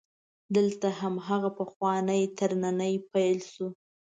دلته 0.55 0.87
هم 0.91 0.95
هماغه 1.25 1.49
پخوانی 1.57 2.21
ترننی 2.37 2.95
پیل 3.11 3.39
شو. 3.51 3.67